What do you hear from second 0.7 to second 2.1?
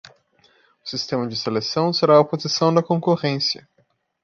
O sistema de seleção